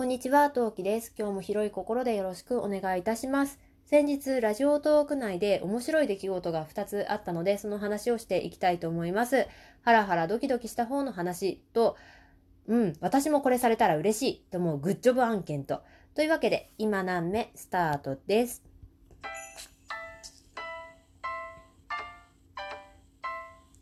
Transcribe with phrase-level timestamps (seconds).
[0.00, 1.12] こんにちは、トウキです。
[1.18, 3.58] 今日も広い心でよろしくお願いいたします。
[3.84, 9.46] 先日、ラジオトーク内で面白い出来事が2つあったので、その話をしていきたいと思います。
[9.82, 11.98] ハラハラドキドキした方の話と、
[12.66, 15.82] うん、私もこれされたら嬉しいと思うグッジョブ案件と。
[16.14, 18.64] というわけで、今何目スタートです。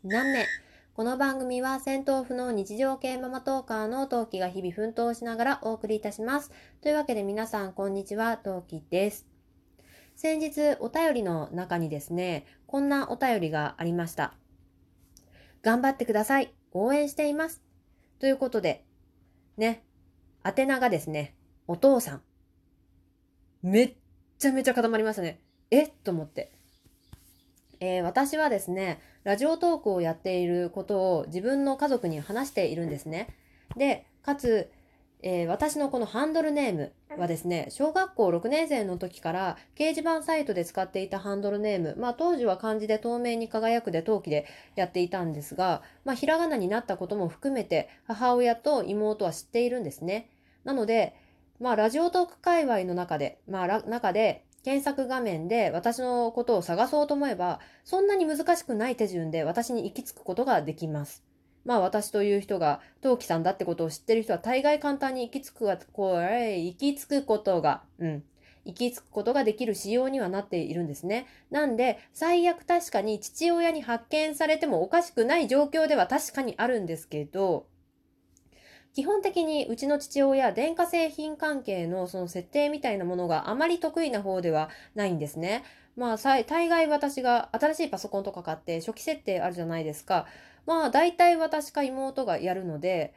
[0.03, 0.45] 何目
[0.99, 6.51] この番組は戦闘不能日常系ママトーカーのトウキが日々奮闘しながらお送りいたします。
[6.81, 9.25] というわけで皆さんこんにちは、トウキです。
[10.17, 14.33] 先日お便りの中にですね、こんなお便りがありました。
[15.61, 16.53] 頑張ってください。
[16.73, 17.63] 応援しています。
[18.19, 18.83] ということで、
[19.55, 19.85] ね、
[20.43, 21.33] 宛名がですね、
[21.65, 22.21] お父さん。
[23.61, 23.95] めっ
[24.37, 25.39] ちゃめちゃ固まりましたね。
[25.71, 25.91] えっ？
[26.03, 26.51] と思って。
[27.79, 33.33] えー私はですね、ラジオトークをやっていることを自分の家族に話しているんですね。
[33.77, 34.69] で、かつ、
[35.21, 50.29] えー私のこのハンドルネームはですね、小学校6年生の時から掲示板サイトで使っていたハンドルネーム、まあ当時は漢字で透明に輝くで陶器でやっていたんですが、まあひらがなになったことも含めて母親と妹は知っているんですね。
[50.65, 51.15] なので、
[51.61, 61.23] まあラジオトーク界隈の中で、まあ中で検索画面で私のことを探そうと思えば、そんなに難しくない手順で私に行き着くことができます。
[61.65, 68.23] まあ私という人が陶器さんだってことを知ってる人は大概簡単に行き着くが、これ、行き着くことが、うん。
[68.65, 71.27] 行き着くことができる仕様にはなっているんですね。
[71.49, 77.67] なんで、最悪確かに父親に発見されてもおかしくない状況では確かにあるんですけど、
[78.93, 85.63] 基本的にうちの父親、電化製品関係のその設定みたいなものがあまり得意な方ではないんですね。
[85.95, 90.25] まあ、大概私が新しいパソコンとか買って初期設定あるじゃないですか。
[90.65, 93.13] まあ、大体私か妹がやるので、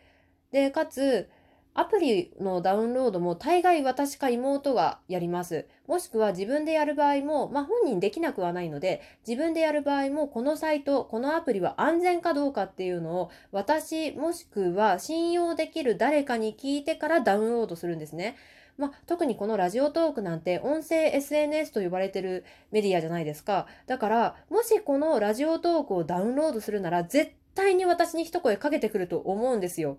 [0.50, 1.28] で、かつ、
[1.74, 5.66] アプリのダウンロードも大概私か妹がやります。
[5.86, 18.36] もしくは自分でやる場合も、まあ本人できなくはないので、自分でやる場合もこのサイト、このアプリは安全かどうかっていうのを私もしくは信用できる誰かに聞いてからダウンロードするんですね。
[18.76, 23.66] まあ、特にこのラジオトークなんて音声 SNS と呼ばれてるメディアじゃないですか。
[23.86, 29.98] だから、もしこのラジオトークをダウンロードするなら絶対に私に一声かけてくると思うんですよ。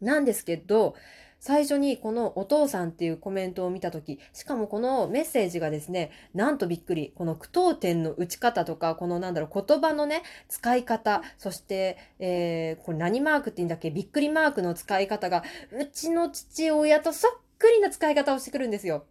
[0.00, 0.94] なんですけど、
[1.40, 19.04] 最初にこのお父さんっていうコメントを見たとき、しかもこのメッセージがですね、なんとびっくり、この句読点の打ち方とか、このなんだろう、言葉のね、使い方、そして、えー、これ何マークって言うんだっけ、びっくりマークの使い方が、うちの父親とそっくりな使い方をしてくるんですよ。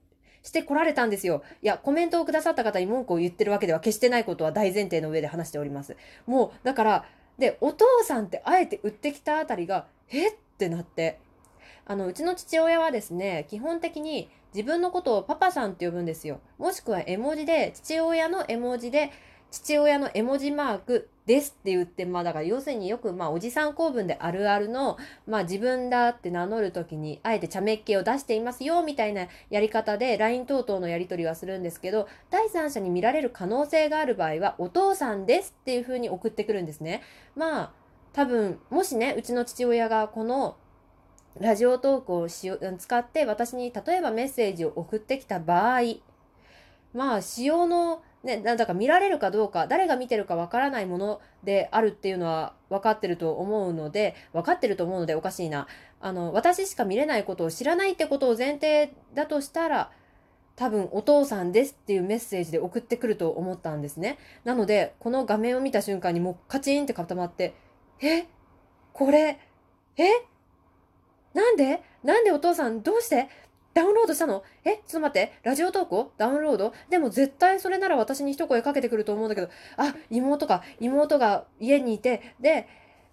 [0.44, 1.44] してこられたんですよ。
[1.62, 5.96] いや、コメントをくださった方に文句を言ってるわけでは決してないことは大前提の上で話しております。
[6.26, 7.06] もう、だから、
[7.38, 11.20] で、お父さんってあえて売ってきたあたりが、えっってなって。
[11.86, 16.40] あの、うちの父親はですね、基本的に自分のことをパパさんって呼ぶんですよ。
[16.58, 19.12] もしくは絵文字で、父親の絵文字で、
[19.52, 37.02] 父親の絵文字マークですって言って、まあだから要するによく、まあおじさん公文であるあるの、まあ自分だって名乗るときに、あえて茶目っ気を出していますよ、みたいなやり方で LINE 等々のやり取りはするんですけど、第三者に見られる可能性がある場合は、お父さんですっていう風に送ってくるんですね。
[37.36, 37.72] まあ、
[38.18, 40.58] 多分、もしね、うちの父親がこの、
[41.40, 45.82] ラジオトークをしよ使って私に例えばメッセージを送ってきた場合、
[46.96, 55.68] まあ、使用の、ね、なんだか見られるかどうか、誰が見てるかわからないものであるっていうのは分かってると思うので、分かってると思うのでおかしいな。
[56.02, 59.92] あの、私しか見れないことを知らないってことを前提だとしたら、
[60.56, 64.18] 多分お父さんですっていうメッセージで送ってくると思ったんですね。
[64.44, 67.54] なので、この画面を見た瞬間にもうカチンって固まって、
[68.02, 68.26] え？
[68.94, 69.40] これ、
[69.98, 70.04] え？
[71.34, 71.82] なんで？
[72.04, 73.30] なんでお父さんどうして？
[73.74, 74.44] ダウンロードしたの？
[74.66, 74.78] え？
[74.78, 75.34] ちょっと待って。
[75.44, 76.74] ラジオ投稿ダウンロード？
[76.90, 80.64] でも絶対それなら私に一声かけてくると思うんだけど、あ、妹か。
[80.80, 82.68] 妹が家にいて、で、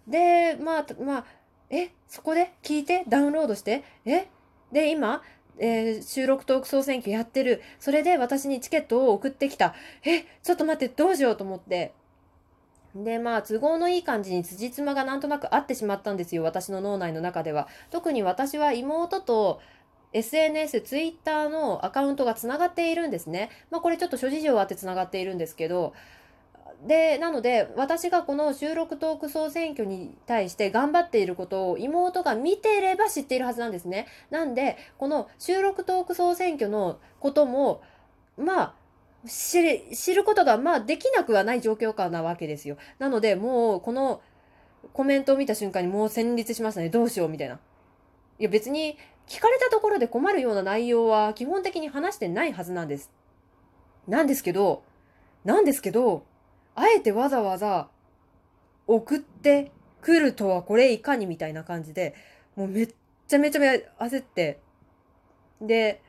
[0.06, 1.25] で、まあ、まあ、
[1.71, 2.53] え、そこで？
[2.62, 3.05] 聞いて？
[3.09, 3.84] ダウンロードして？
[4.06, 4.28] え？
[4.72, 5.22] で、今、
[5.59, 7.63] えー収録トーク総選挙やってる。
[7.78, 9.75] それで私にチケットを送ってきた。
[10.04, 11.92] え、ちょっと待って、どうしようと思って。
[12.95, 16.43] で、まあ、都合のいい感じに辻褄がなんとなく合ってしまったんですよ。
[16.43, 17.69] 私の脳内の中では。
[17.91, 19.61] 特に私は妹と
[20.13, 23.51] SNS、ツイッターのアカウントがつながっているんですね。
[23.71, 25.93] まあ、これちょっと諸事情あってつながっているんですけど、
[26.87, 34.07] で、なので、私がこの収録トーク総選挙に対して頑張っていることを妹が見てれば知っているはずなんですね。
[34.31, 37.83] なんで、この収録トーク総選挙のことも、
[38.37, 38.75] まあ、
[39.26, 42.76] 知り知ることが、まあ、できなくはない状況下なわけですよ。
[42.98, 44.21] なので、もう、この
[44.92, 46.91] コメントを見た瞬間にもう戦慄しましたね。
[46.91, 47.59] どうしようみたいな。
[48.38, 53.10] いや別に聞かれたところで困るような内容は基本的に話してないはずなんです。
[54.06, 54.82] なんですけど、
[55.44, 56.24] なんですけど、
[56.74, 57.88] あえてわざわざ
[58.86, 59.71] 送って
[60.03, 62.15] くるとはこれいかにみたいな感じで、
[62.56, 62.94] もうめっ
[63.26, 64.60] ちゃめちゃ焦って、
[65.60, 66.03] で、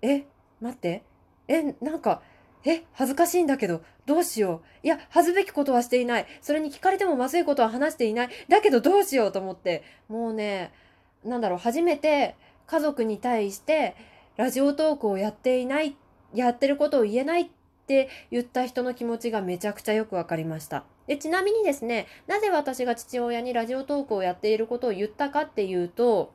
[0.00, 0.24] え、
[0.60, 1.02] 待って、
[1.48, 2.22] え、なんか、
[2.64, 4.86] え、恥ずかしいんだけど、どうしよう。
[4.86, 6.26] いや、恥ずべきことはしていない。
[6.40, 8.28] それに聞かれてもまずいことは話していない。
[8.48, 10.72] だけどどうしようと思って、もうね、
[11.24, 13.96] なんだろう、初めて家族に対して
[14.36, 15.96] ラジオトークをやっていない、
[16.34, 17.46] やってることを言えないっ
[17.86, 20.84] て言った人の気持ちがめちゃくちゃよくわかりました。
[21.06, 26.32] で、ちなみにですね、なぜ私が父親にラジオトークをやっていることを言ったかっていうと、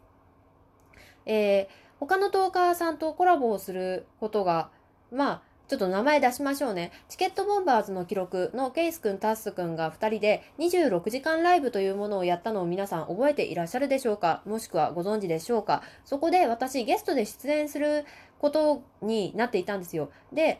[1.25, 1.67] えー、
[1.99, 4.69] 他のトーカーさんとコラボをすることが、
[5.11, 6.91] まあ、ちょっと名前出しましょうね。
[7.09, 14.41] チケットボンバーズの記録のケイスくん、タッスくんが2人で26時間ライブというものをやったのを皆さん覚えていらっしゃるでしょうか？
[14.47, 15.83] もしくはご存知でしょうか？
[16.05, 18.05] そこで私ゲストで出演する
[18.39, 20.09] ことになっていたんですよ。
[20.33, 20.59] で、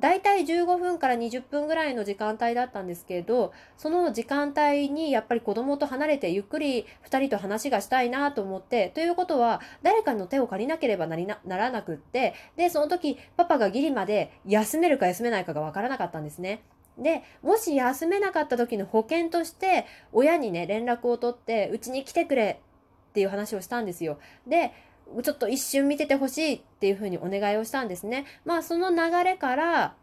[0.00, 16.62] 大体15分から20分ぐらいの時間帯だったんですけど、その時間帯にやっぱり子供と離れてゆっくり2人と話がしたいなと思って、ということは誰かの手を借りなければなりなならなくって、で、その時パパがギリまで休めるか休めないかがわからなかったんですね。
[16.98, 22.60] で、もし休めなかった時の保険として、親にね、連絡を取って、うちに来てくれ
[23.10, 24.18] っていう話をしたんですよ。
[24.46, 24.72] で、
[25.22, 28.26] ちょっと一瞬見ててほしいっていうふうにお願いをしたんですね。
[28.44, 29.94] まあその流れから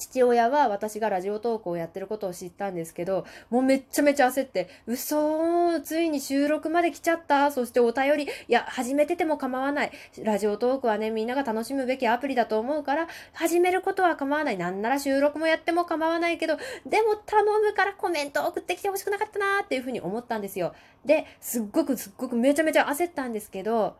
[0.00, 9.92] 父親は私がラジオトークをやってることを知ったんですけど、もうめっちゃめちゃ焦って、嘘ついに収録まで来ちゃったそしてお便り、いや、始めてても構わない。
[10.22, 14.56] ラジオトークはね、みんなが楽しむべきアプリだと思うから、始めることは構わない。
[14.56, 16.56] なんなら収録もやっても構わないけど、
[16.86, 20.74] でも頼むからコメント送ってきてほしくなかったなーっていうふうに思ったんですよ。
[21.04, 23.96] で、すっごくすっごくめちゃめちゃ焦ったんですけど、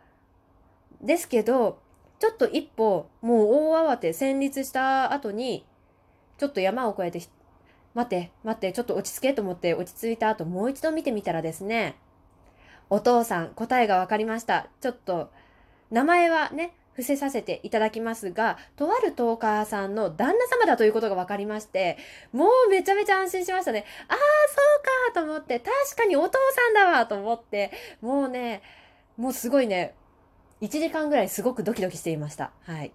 [1.01, 1.79] ですけど、
[2.19, 5.65] ちょっと一歩、もう大慌て、戦慄した後に、
[6.39, 7.27] ちょっと山を越えて、
[7.95, 11.97] 待って、待って、ちょっと落ち着けと思って落ち着いた後、もう一度見てみたらですね、
[12.91, 14.69] お父さん、答えが分かりました。
[14.81, 15.31] ちょっと、
[15.91, 21.97] 名前はね、伏せさせていただきますが、とあるトーカーさんの旦那様だということが分かりまして、
[22.33, 23.87] もうめちゃめちゃ安心しましたね。
[24.09, 27.71] ああ、そうかと思って、確かにお父さんだわと思って、
[28.03, 28.63] もうね、
[29.17, 29.95] もうすごいね、
[30.61, 32.51] 1時間ぐらいすごくドキドキしていました。
[32.65, 32.93] はい。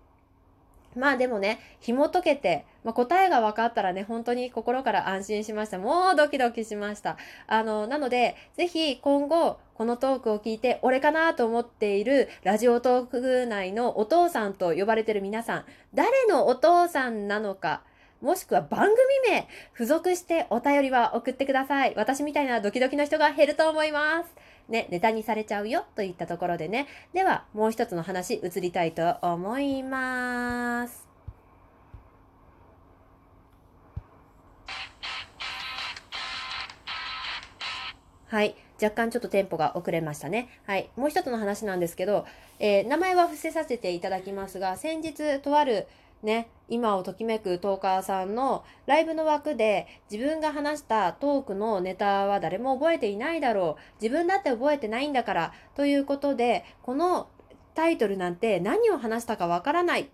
[0.95, 5.77] まあでもね、紐解けて、まあ、答えが分かったらね、本当に心から安心しました。
[5.77, 7.17] もうドキドキしました。
[7.47, 17.81] あの、なので、ぜひ今後、このトークを聞いて、俺かなと思っているラジオトーク内のお父さんと呼ばれてる皆さん、誰のお父さんなのか、
[18.21, 18.97] もしくは番組
[19.29, 21.93] 名、付属してお便りは送ってください。
[21.95, 24.29] 私みたいなドキドキの人が減ると思います。
[24.67, 26.87] ね、ネタにされちゃうよといったところでね。
[27.13, 31.07] では、もう一つの話移りたいと思います。
[38.27, 38.55] はい。
[38.81, 40.49] 若干ちょっとテンポが遅れましたね。
[40.65, 40.89] はい。
[40.97, 42.25] もう一つの話なんですけど、
[42.59, 45.87] えー、名前は伏せさせていただきますが、先日とある
[46.23, 54.03] ね、今をときめくトーカーさんのライブの枠で自分が話したトークのネタは誰も覚えていないだろう。
[54.03, 55.53] 自分だって覚えてないんだから。
[55.75, 57.27] ということで、この
[57.75, 60.09] タイトルなんて何を話したかわからない。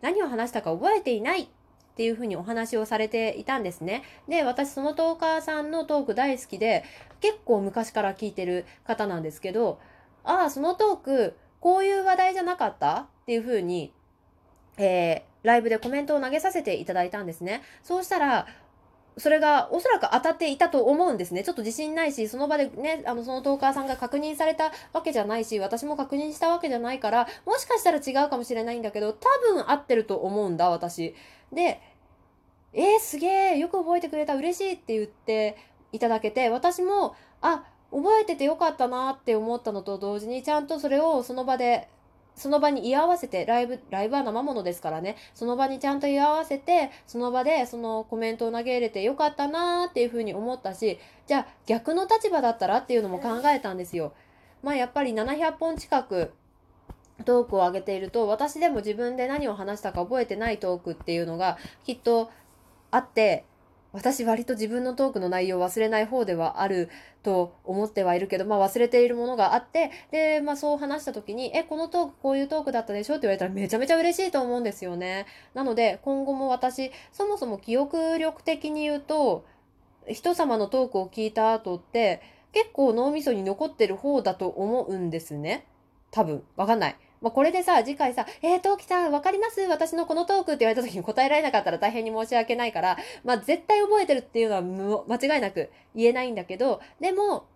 [0.00, 1.42] 何を話したか覚えていない。
[1.42, 4.04] っていうふうにお話をされていたんですね。
[4.26, 6.84] で、私そのトーカーさんのトーク大好きで、
[7.20, 9.80] 結構昔から聞いてる方なんですけど、
[10.24, 13.00] ああ、そのトーク、こういう話題じゃなかった？
[13.00, 13.92] っていうふうに、
[14.78, 17.62] えー、ライブでコメントを投げさせていただいたんですね。
[17.82, 18.46] そうしたら、
[19.16, 21.44] それがおそらく当たっていたと思うんですね。
[21.44, 31.14] ちょっと自信ないし、その場でね、あの、そのトーカーさんが確認されたわけじゃないし、私も確認したわけじゃないから、もしかしたら違うかもしれないんだけど、多分合ってると思うんだ、私。
[31.52, 31.80] で、
[32.72, 35.56] えー、すげえ、よく覚えてくれた、嬉しいって言って
[35.92, 41.88] いただけて、私も、あ、覚えててよかったなって思ったのと同時に、ちゃんとそれをその場で
[42.34, 54.12] その場に居合わせて、ライブ、ライブは生ものですからね、その場にちゃんと居合わせて、その場でそのコメントを投げ入れてよかったなーっていうふうに思ったし、じゃあ逆の立場だったらっていうのも考えたんですよ。
[54.62, 56.32] まあやっぱり700本近く
[57.24, 62.30] トークを上げていると、私でも自分で何を話したか覚えてないトークっていうのがきっと
[62.90, 63.44] あって、
[63.92, 66.88] 私割と自分のトークの内容を忘れない方ではある
[67.22, 73.14] と思ってはいるけど、まあ忘れているものがあって、で、まあそう話した時に、え、このトークこういうトークだったでしょ？
[73.14, 75.26] って言われたらめちゃめちゃ嬉しいと思うんですよね。
[75.54, 79.44] なので今後も私、そもそも記憶力的に言うと、
[80.08, 85.66] 人様のトークを聞いた後って結構脳みそに残ってる方だと思うんですね。
[86.10, 86.42] 多分。
[86.56, 86.96] わかんない。
[87.20, 89.60] まあ、これでさ、次回さ、えー、トウキさん、わかります？
[89.62, 97.46] 私のこのトークって言われた時に答えられなかったら大変に申し訳ないから、まあ、絶対覚えてるっていうのは間違いなく言えないんだけど、でも、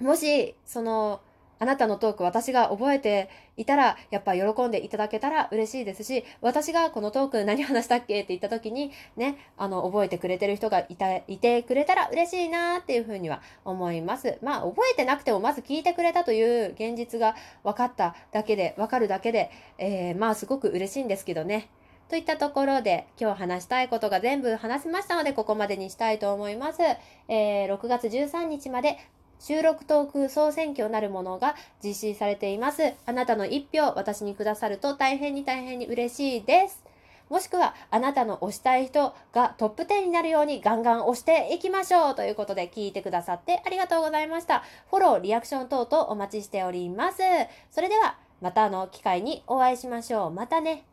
[0.00, 1.20] もし、その、
[1.58, 14.38] あなたのトーク私が覚えていたら、やっぱ喜んでいただけたら嬉しいですし、私がこのトーク何話したっけって言った時に、ね、あの、覚えてくれてる人がいた、いてくれたら嬉しいなっていうふうには思います。
[14.42, 17.34] まあ、覚えてなくてもまず聞いてくれたという現実が
[17.64, 21.70] 分かっただけで、分かるだけで、えー、まあ、すごく嬉しいんですけどね。
[22.08, 26.80] といったところで今日話したいことが全部話せましたのでここまでにしたいと思います。
[27.28, 28.96] えー、6月13日まで
[29.38, 32.94] 収録トーク総選挙なるものが実施されています。
[33.06, 36.82] あなたの一票私にくださると大変に大変に嬉しいです。
[37.28, 44.62] もしくはあなたの推したい人がトップ10になるようにガンガン押していきましょうということで聞いてくださってありがとうございました。
[44.90, 47.22] フォロー、リアクション等々お待ちしております。
[47.70, 50.30] それではまたの機会にお会いしましょう。
[50.30, 50.84] またね。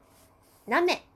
[0.67, 1.12] 何名